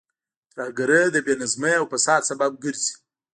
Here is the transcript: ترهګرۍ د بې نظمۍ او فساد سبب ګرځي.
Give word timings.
ترهګرۍ 0.51 1.01
د 1.11 1.17
بې 1.25 1.33
نظمۍ 1.41 1.73
او 1.79 1.85
فساد 1.91 2.21
سبب 2.29 2.51
ګرځي. 2.63 2.93